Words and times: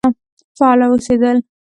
فعال 0.57 0.79
اوسېدل. 0.85 1.37